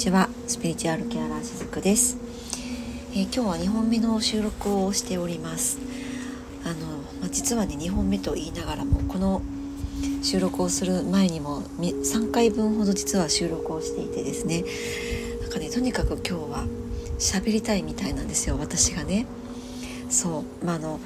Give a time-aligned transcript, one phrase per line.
[0.00, 0.30] ちは。
[0.46, 2.16] スピリチュアルケアラーしずくです、
[3.12, 5.78] えー、今日は2本目の収録をしております。
[6.64, 6.86] あの、
[7.20, 9.42] まあ、実はね2本目と言いながらもこの
[10.22, 14.64] 収録をする前にも3回分ほど実は収録をしていてですね。
[15.42, 16.64] なんかねとにかく今日は
[17.18, 19.26] 喋りたいみたいなんですよ私がね。
[20.08, 20.64] そう。
[20.64, 20.98] まああの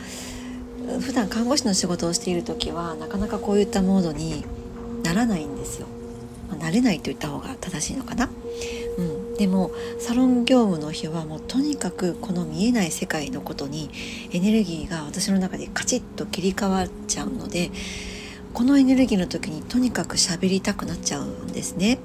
[1.01, 4.45] 普段看護師の仕事をしている時はなかなかこういったモードに
[5.03, 5.89] ならないんですよ。
[6.53, 8.31] 慣れないと言った方が正しいのかな、
[9.39, 13.91] でもサロン業務の日はもうとにかくこの見えない世界のことに
[14.33, 17.71] エネルギーが私の中でカチッと切り替わっちゃうので
[18.53, 21.99] このエネルギーの時にとにかく喋りたくなっちゃうんですね。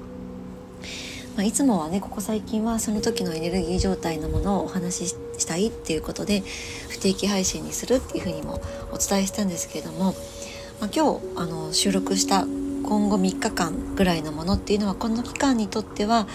[1.36, 6.42] まあ、いつもはねここ最近はその時のエネルギー状態のものをお話ししたいっていうことで
[6.88, 8.60] 不定期配信にするっていうふうにも
[8.92, 10.14] お伝えしたんですけれども、
[10.80, 12.46] まあ、今日あの収録した
[12.82, 16.26] 今後3日間ぐらいのものっていうのはこの期間にとっては、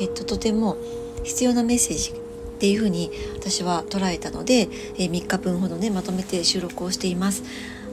[0.00, 0.76] えっと、とても
[1.24, 2.14] 必要なメッセージっ
[2.60, 7.42] ていうふうに私は捉えたので、え3日分ほどねまとめて収録をしています。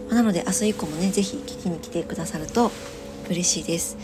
[0.10, 2.72] なので明日以降もね是非聞きに来てくださると
[3.30, 3.98] 嬉しいです。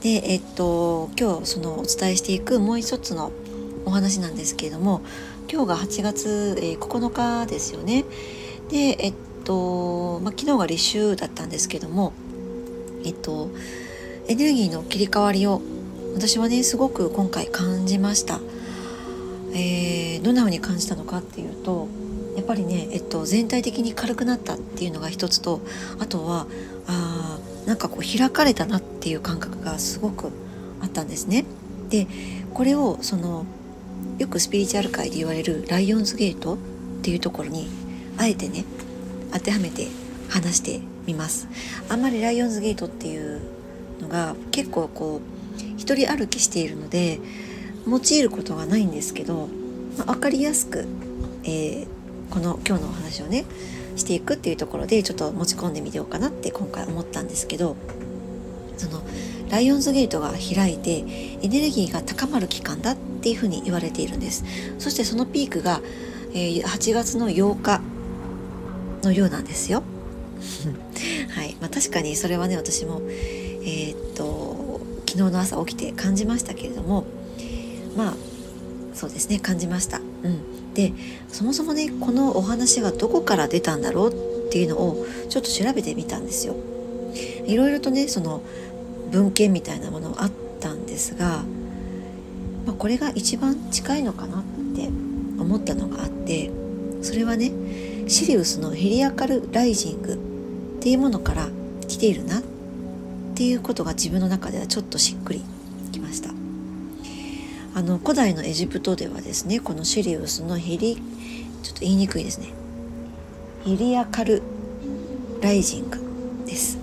[0.00, 3.32] でえっと今日そのお伝えしていくもう一つの
[3.84, 5.02] お話なんですけれども
[5.52, 8.04] 今日が8月、え9日ですよね。
[8.70, 12.12] でえっと、まあ、昨日が立秋だったんですけども
[13.04, 13.50] えっと
[14.28, 15.60] エネルギーの切り替わりを
[16.14, 18.40] 私はねすごく今回感じました。
[19.52, 21.88] えー、どんな風に感じたのかっていうと
[22.36, 25.60] やっぱりね、えっと、全体的に軽くなったっていうのが一つと
[25.98, 26.46] あとは
[26.86, 30.30] あなんかこう開かれたなっていう感覚がすごく
[30.80, 31.44] あったんですね。
[31.88, 32.06] で
[32.54, 33.46] これをその
[34.18, 36.56] よくスピリチュアル界で言われるライオンズゲートっ
[37.02, 37.68] ていうところに
[38.16, 38.64] あえてね
[39.32, 39.88] 当てはめて
[40.28, 41.48] 話してみます。
[41.88, 43.40] あんまりライオンズゲートっていう
[44.00, 45.40] のが結構こう
[45.76, 47.20] 一人歩きしているので
[47.86, 49.48] 用いることがないんですけど、
[49.96, 50.86] まあ、分かりやすく、
[51.44, 51.86] えー、
[52.30, 53.44] この今日のお話をね
[53.96, 57.76] していくっていうところでちょっと持ち込んでみようかなって今回思ったんですけど
[58.76, 59.02] その
[59.50, 61.04] ライオンズゲートが開いて
[61.42, 64.44] エネルギーが高まる期間だっていうふうに言われているんです。
[64.78, 65.80] そしてそのピークが、
[66.32, 67.80] えー、8月の8日
[69.02, 69.82] のようなんですよ。
[71.34, 77.04] はいまあ、確かにそれはね私も、えー、っと昨日の朝起きて感じましたけれども
[77.96, 78.14] まあ
[78.94, 79.98] そうですね感じました。
[79.98, 80.92] うん、で
[81.28, 86.54] そもそもねこのお話はどこから出たんだろうっていうのをちょっと調べてみたんですよ。
[87.46, 88.42] いろいろとねその
[89.10, 90.30] 文献みたいなものあっ
[90.60, 91.42] たんですが、
[92.66, 94.42] まあ、これが一番近いのかなっ
[94.76, 94.88] て
[95.38, 96.50] 思ったのがあって
[97.02, 97.50] それはね
[98.06, 100.29] シリウスのヘリアカルライジング
[100.80, 101.46] っていうものから
[101.88, 102.42] 来ているなっ
[103.34, 105.42] ていうことが自分の中ではちょっとしっくり
[105.92, 106.30] きました。
[107.74, 110.96] あの古代のエジプトではですねこのシリウスのヘリ
[111.62, 112.48] ちょっと言いにくいですね。
[113.66, 114.42] ヘリアカル
[115.42, 115.98] ライジング
[116.46, 116.78] です、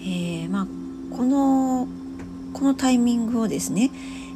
[0.00, 0.66] えー、まあ
[1.14, 1.86] この
[2.54, 3.90] このタイミングをですね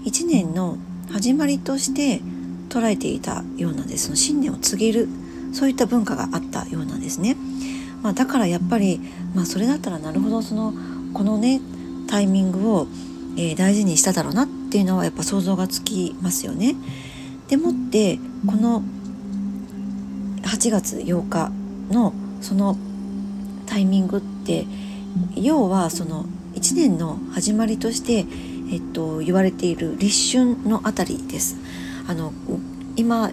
[0.04, 0.76] 1年の
[1.10, 2.20] 始まりとして
[2.68, 5.08] 捉えていたようなんですその新年を告げる
[5.54, 7.36] そういった文化があったようなんですね。
[8.02, 9.00] まあ、だからやっぱり、
[9.34, 10.74] まあ、それだったらなるほどその
[11.14, 11.60] このね
[12.08, 12.86] タイミングを、
[13.36, 16.74] えー、大事にしただろうなっていうのはやっぱ想像がつきますよね。
[17.48, 18.82] でもってこの
[20.42, 21.52] 8月8日
[21.90, 22.76] のその
[23.66, 24.66] タイミングって
[25.36, 28.26] 要はその1年の始まりとして、
[28.70, 31.56] えっと、言われている立春のあたりです。
[32.08, 32.32] あの
[32.96, 33.30] 今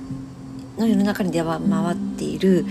[0.77, 2.65] の世の中にでは回っている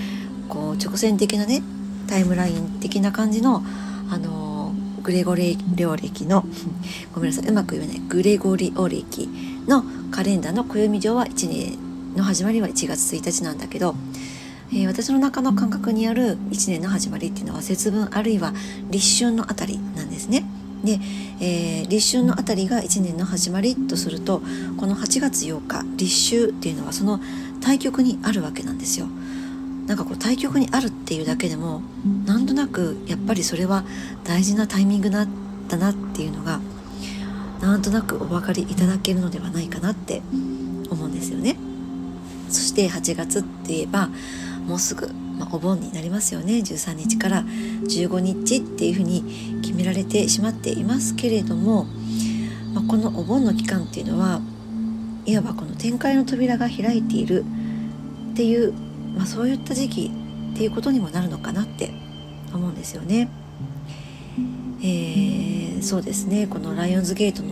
[0.48, 1.62] こう直線的なね
[2.08, 3.62] タイムライン的な感じの
[4.10, 6.44] あのグレゴリオ暦の
[7.14, 9.28] ごめんなさいうまく言えないグレゴリオ暦
[9.66, 11.78] のカレンダーの暦上は1年
[12.16, 13.94] の始まりは1月1日なんだけど、
[14.70, 18.52] えー、私の中の感覚にある1年の始まりっていうのは節分あるいは
[18.90, 20.44] 立春のあたりなんですね。
[20.84, 21.00] で、
[21.40, 24.43] えー、立春のあたりが1年の始まりとすると
[24.76, 27.20] この8月8日立秋っていうのはその
[27.60, 29.06] 対極にあるわけなんですよ。
[29.88, 31.81] なんかこう対局にあるっていうだけでも
[32.26, 33.85] なんとなくやっぱりそれは
[34.23, 35.29] 大事なタイミングだっ
[35.69, 36.61] たなっていうのが
[37.62, 40.20] なんとなくお分かりいただけるのではないかなって
[40.90, 41.56] 思うんですよね。
[42.50, 44.11] そして8月って言えば
[44.67, 45.08] もうすぐ、
[45.38, 46.58] まあ、お盆になりますよね。
[46.58, 51.84] 13日から15日っていうふうに決められてしまっていますけれども、
[52.75, 54.43] まあ、このお盆の期間っていうのは
[55.25, 57.44] いわばこの展開の扉が開いている
[58.32, 60.10] っていうまあ、そういった時期
[60.55, 61.90] っていうことにもなるのかなって
[62.52, 63.28] 思うんですよね。
[64.81, 66.46] えー、そうですね。
[66.46, 67.50] このライオンズゲートの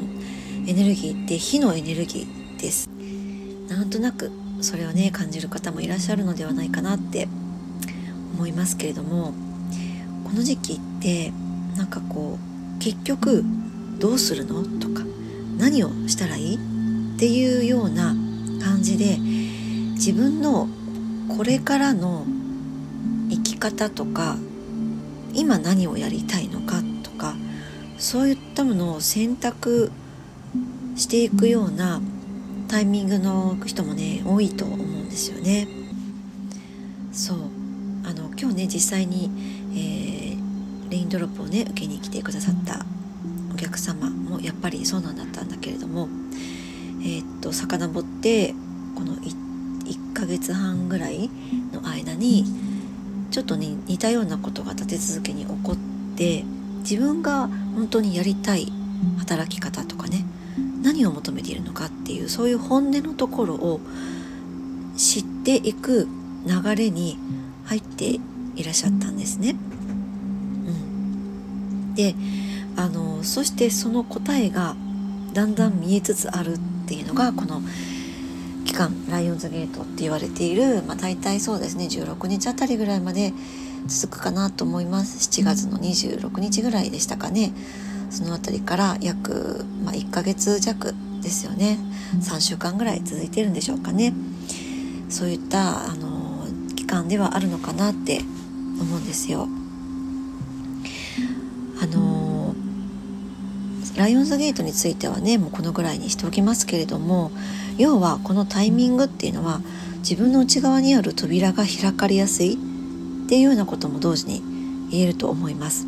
[0.67, 2.89] エネルギーって火のエネルギーです。
[3.69, 4.31] なんとなく
[4.61, 7.29] それをね感じる方もいらっしゃるのではないかなって
[8.35, 9.35] 思いますけれども
[10.25, 11.33] この時期って
[11.77, 13.45] なんかこう結局
[13.99, 14.63] どうするの？
[14.79, 15.03] とか
[15.59, 16.57] 何をしたらいい？
[16.57, 18.15] っていうような
[18.63, 20.69] 感じで自分の
[21.29, 22.25] これからの
[23.31, 24.37] 生き方とか
[25.35, 27.35] 今何をやりたいのかとか
[27.99, 29.91] そういったものを選択
[30.97, 32.01] していくような
[32.69, 35.69] タイミングの人もね多いと思うんですよね。
[37.13, 37.39] そう
[38.05, 39.31] あの今日ね実際に、
[39.75, 42.85] えー、レインドロップをね受けに来てくださった
[43.53, 46.09] お客様もやっぱりそうなんだったんだけれども
[47.01, 48.55] えー、っと遡って
[48.95, 49.46] この 1,
[49.87, 51.31] 1ヶ月半ぐらい
[51.73, 52.45] の間に
[53.31, 55.77] ちょっとね似たようなことが立て続けに起こっ
[56.17, 56.45] て
[56.81, 58.73] 自分が本当にやりたい
[59.19, 60.25] 働き方とかね
[60.83, 63.81] 何を求めているのかっていうそういう本音のところを
[64.97, 66.09] 知っていく
[66.47, 67.19] 流れに
[67.65, 68.19] 入って
[68.55, 69.51] いらっしゃったんですね。
[69.51, 69.55] う
[70.71, 72.15] ん、で
[72.77, 74.77] あのそしてその答えが
[75.35, 77.61] だんだん見えつつあるっていうのがこの
[78.77, 83.33] 間ライオンズゲートって言われている、まあ、大体そうですね16日あたりぐらいまで
[83.87, 85.29] 続くかなと思います。
[85.31, 87.53] 7月の26日ぐらいでしたかね。
[88.11, 91.79] その辺りから約、まあ、1ヶ月弱ですよね。
[92.21, 94.13] 3週間ぐらい続いてるんでしょうかね。
[95.09, 98.21] そういったあの期間ではあるのかなって
[98.81, 99.49] 思うんですよ。
[101.81, 102.55] あの
[103.97, 107.31] ライオンズゲートについてはねもうこのぐらいにしておきますけれども
[107.79, 109.61] 要はこのタイミングっていうのは
[109.99, 114.43] 自分の内側にある扉が開かれやすいっていうようなことも同時に
[114.91, 115.87] 言えると思います。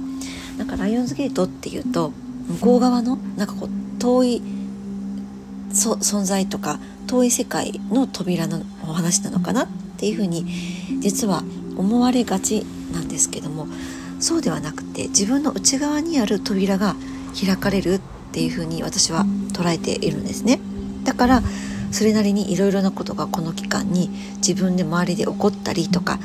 [0.58, 2.12] なんかライオンズゲートっていうと
[2.48, 4.42] 向こう側のなんかこう遠い
[5.70, 9.68] 存在とか遠い世界の扉のお話なのかなっ
[9.98, 10.46] ていうふうに
[11.00, 11.44] 実は
[11.76, 13.68] 思われがちなんですけども
[14.18, 16.96] そうではなくて自分の内側にある扉が
[17.38, 18.00] 開かれるっ
[18.32, 20.60] ていうふうに私は捉えているんですね。
[21.04, 21.42] だから
[21.90, 26.18] それなりにいろいろなことがこの期間に自分で周りで起こったりとか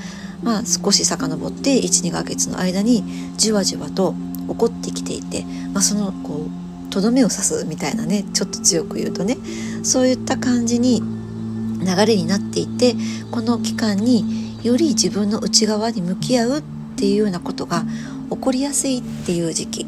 [0.43, 3.03] まあ、少し遡って12ヶ月の間に
[3.37, 4.13] じわじわと
[4.49, 6.47] 起こってきていて、まあ、そのこ
[6.89, 9.37] うとどめを刺すみたいなねちょっと強く言うとね
[9.83, 12.93] そういった感じに流れになっていて
[13.31, 16.63] この期間により自分の内側に向き合うっ
[16.97, 17.83] ていうようなことが
[18.29, 19.85] 起こりやすいっていう時期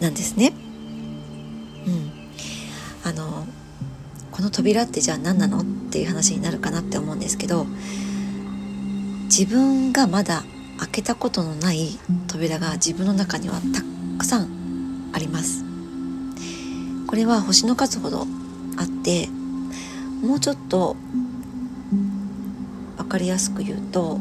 [0.00, 0.52] なんですね。
[1.86, 2.12] うん、
[4.46, 7.66] の扉ってじゃあ何なのっていう話になるかなって思うんですけど
[9.24, 10.44] 自分がまだ
[10.78, 11.98] 開けたことのない
[12.28, 13.82] 扉が自分の中にはた
[14.18, 15.64] くさんあります
[17.08, 18.26] これは星の数ほど
[18.76, 19.28] あって
[20.22, 20.96] もうちょっと
[22.96, 24.20] 分かりやすく言うと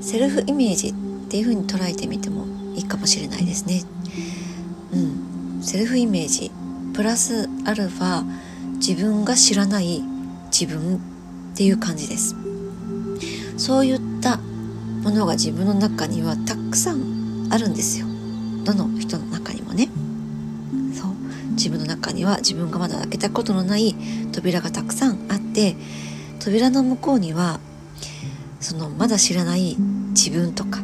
[0.00, 0.94] セルフイメージっ
[1.30, 3.82] ていう風に捉えてみてもいいかもしれないですね。
[4.92, 6.50] うん、セルフイメージ
[6.92, 8.24] プラスアルファ
[8.84, 10.02] 自分が知らない
[10.50, 10.98] 自分っ
[11.56, 12.34] ていう感じです。
[13.56, 18.06] そういったものが自分の中にはたくさんあるんですよ。
[18.64, 19.88] どの人の中にもね。
[20.92, 21.12] そう。
[21.52, 23.94] 自分の中には自分がまだ開けたことのない
[24.32, 25.76] 扉がたくさんあって
[26.40, 27.60] 扉の向こうには
[28.58, 29.76] そのまだ知らない
[30.08, 30.80] 自分とか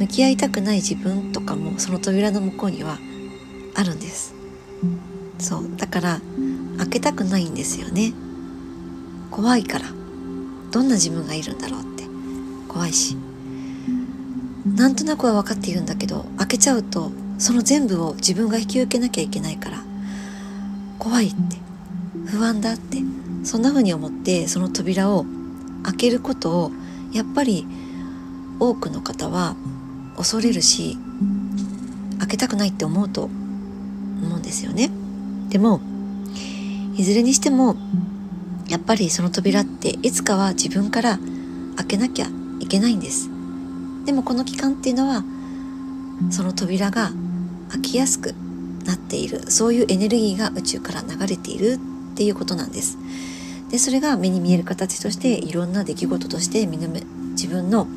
[0.00, 2.98] 向き合いたくない自分とかもその扉の向こうには
[3.76, 4.34] あるんです。
[5.38, 5.76] そう。
[5.76, 6.20] だから
[6.78, 8.12] 開けたくないんですよね。
[9.30, 9.86] 怖いから。
[10.70, 12.04] どんな自分がいるんだろうって。
[12.68, 13.16] 怖いし。
[14.64, 19.82] なんとなくは分かっているんだけど開けちゃうとその全部を自分が引き受けなきゃいけないから。
[20.98, 21.56] 怖いって。
[22.26, 23.02] 不安だって。
[23.44, 25.26] そんな風に思ってその扉を
[25.82, 26.70] 開けることを
[27.12, 27.66] やっぱり
[28.58, 29.54] 多くの方は
[30.16, 30.96] 恐れるし
[32.18, 34.90] 開けたくないって思うと思うんですよね。
[35.50, 35.80] でも
[36.96, 37.76] いずれにしても
[38.68, 41.18] やっぱりその扉っていつかは自分から
[41.76, 42.26] 開けなきゃ
[42.60, 43.28] いけないんです。
[44.04, 45.24] でもこの期間っていうのは
[46.30, 47.10] その扉が
[47.70, 48.34] 開きやすく
[48.84, 49.50] なっている。
[49.50, 51.78] そういうエネルギーが宇宙から流れている
[52.12, 52.96] っていうことなんです。
[53.70, 57.88] でそれが目に見える形としていろんな出来事として自分の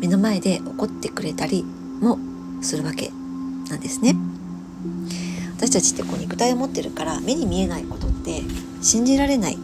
[0.00, 1.64] 目の前で起こってくれたり
[2.00, 2.18] も
[2.60, 3.12] するわけ
[3.70, 4.16] なんですね。
[5.56, 8.42] 私たちってこう肉体を持ってるから目に見えないことって
[8.82, 9.58] 信じられない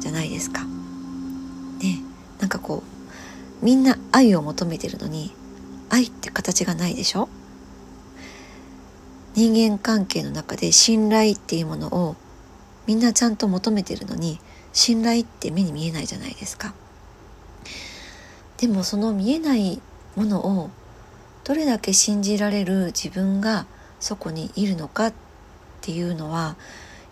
[0.00, 0.64] じゃないですか。
[1.80, 2.00] ね
[2.38, 2.82] なんかこ
[3.62, 5.32] うみんな愛を求めてるのに
[5.88, 7.28] 愛って形がないでしょ？
[9.34, 12.16] 人間関係の中で信頼っていうものを
[12.86, 14.40] みんなちゃんと求めてるのに
[14.72, 16.74] 信頼って目に見えないじゃないですか。
[18.58, 19.80] でもその見えない
[20.16, 20.70] ものを
[21.44, 23.64] どれだけ信じられる自分が
[24.00, 25.14] そこにいるのかっ
[25.80, 26.56] ていうのは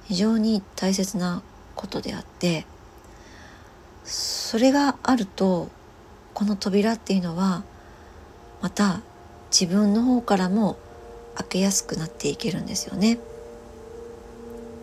[0.09, 1.43] 非常に大切な
[1.75, 2.67] ことであって
[4.05, 5.69] それがあると
[6.33, 7.63] この扉っていうのは
[8.63, 9.01] また
[9.51, 10.79] 自分の方からも
[11.35, 13.19] 開けやすくなっていけるんですよね。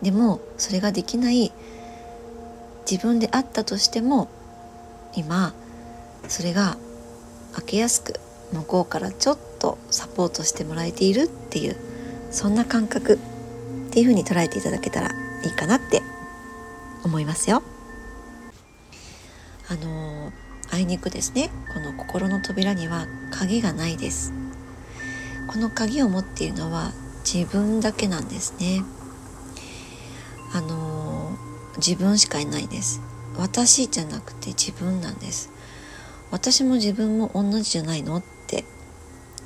[0.02, 1.52] でもそれができない
[2.90, 4.28] 自分であったとしても
[5.14, 5.54] 今
[6.28, 6.76] それが
[7.54, 8.20] 開けやすく
[8.52, 11.76] 向こうからちょっとサポートしてもらえているっていう
[12.30, 13.18] そんな感覚
[13.96, 15.08] っていうふうに捉えていただけたら
[15.42, 16.02] いいかなって
[17.02, 17.62] 思いますよ。
[19.70, 20.32] あの
[20.70, 21.48] あいにくですね。
[21.72, 24.34] この心の扉には鍵がないです。
[25.46, 26.92] この鍵を持っているのは
[27.24, 28.84] 自分だけなんですね。
[30.52, 31.34] あの
[31.78, 33.00] 自分しかいないです。
[33.38, 35.50] 私じゃなくて自分なんです。
[36.30, 38.66] 私も自分も同じじゃないのって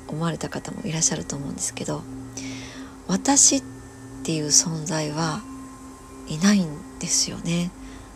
[0.09, 2.01] 思われた方もいらっしゃると思うんですけど
[3.07, 3.63] 私っ
[4.23, 5.41] ていう存在は
[6.27, 7.71] いないんですよね。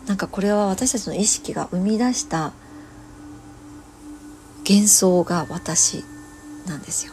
[0.06, 2.52] なんかこれは私たちの意識が生み出した
[4.68, 6.04] 幻想が私
[6.66, 7.12] なんですよ。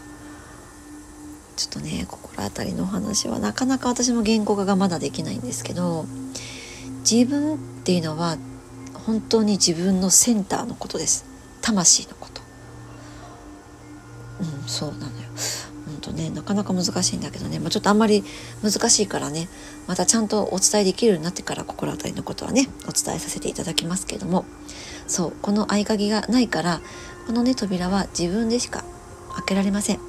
[1.55, 6.05] ちょっとね心当たりの話はなかなか私も言語化がまだできないんですけど
[7.09, 8.38] 自分っていうのは
[9.05, 11.25] 本当に自分のセンターのことです。
[11.62, 12.41] 魂のこと。
[14.41, 15.09] うんそうなのよ。
[16.03, 18.24] とねなかなか難しいんだけどね、まあ、ちょっとあんまり
[18.62, 19.48] 難しいからね。
[19.88, 24.45] またちゃんとお伝えできるようになってから心当たりのことはねお伝えさせていただきますけども。
[25.07, 26.81] そうこの合鍵がないから
[27.27, 28.83] このね扉は自分でしか
[29.36, 29.98] 開けられません。
[29.98, 30.03] ね。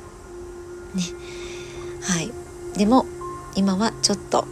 [2.03, 2.31] はい。
[2.79, 3.07] でも
[3.57, 4.47] 今はちょっと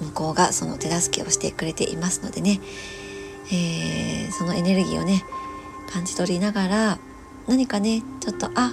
[0.00, 2.60] 向こうがその手助けをしてくれていますのでね、
[3.52, 5.22] えー、そのエネルギーをね
[5.92, 6.98] 感じ取りながら
[7.46, 8.72] 何かねちょっとあ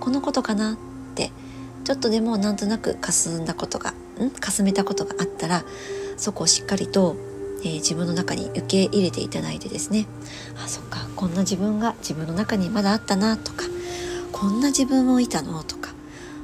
[0.00, 0.76] このことかなっ
[1.14, 1.32] て
[1.88, 4.30] ちょっとでもなんとなく霞んだことがん？
[4.30, 5.64] 霞めたことがあったら
[6.18, 7.16] そこをしっかりと、
[7.60, 10.04] えー、自分の中に受け入れていただいてですね。
[10.62, 11.08] あそっか。
[11.16, 13.64] こんな自分が自分の中にまだあったなとか
[14.32, 15.94] こんな自分もいたのとか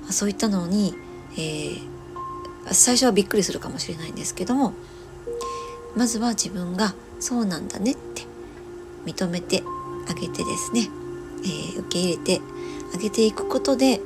[0.08, 0.94] そういったのに、
[1.34, 1.78] えー、
[2.72, 4.72] 最初はびっくりするかもしれないんですけども
[5.94, 8.22] まずは自分がそうなんだねって
[9.04, 9.62] 認めて
[10.08, 10.88] あげてですね、
[11.42, 12.40] えー、受け入れて
[12.94, 14.00] あげていくことで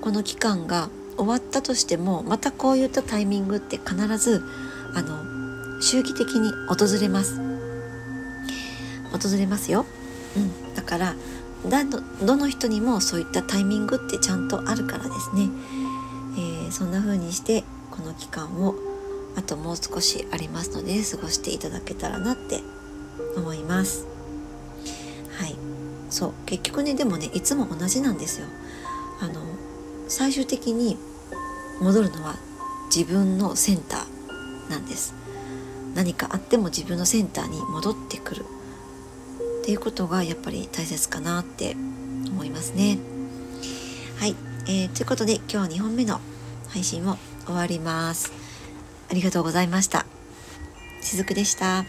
[0.00, 4.42] この期間が終わったとしてもまたこういったタイミングって必ず
[4.94, 7.40] あの周期的に訪れます。
[9.10, 9.86] 訪れますよ、
[10.36, 11.14] うん、だから
[11.68, 15.48] だどどの人にもそういったタイミングってちゃんとあるからですね、
[16.36, 18.74] えー、そんな風にしてこの期間を
[19.36, 22.60] あともう少しありますので過ごしていただけたらなって
[23.36, 24.06] 思います。
[25.38, 25.54] はい。
[26.10, 26.32] そう。
[26.46, 28.46] 結局ねでもねいつも同じなんですよ。
[29.20, 29.40] あの
[30.08, 30.96] 最終的に
[31.80, 32.36] 戻るのは
[32.94, 35.14] 自分のセンターなんです。
[35.94, 38.44] 何かあっても自分のセンターに戻ってくる。
[39.62, 41.76] っていうことがやっぱり大切かなって
[42.26, 42.98] 思いますね。
[44.18, 44.34] はい、
[44.66, 46.20] えー、ということで今日は2本目の
[46.68, 48.32] 配信を終わります。
[49.10, 50.06] ありがとうございました。
[51.02, 51.84] しずくでした。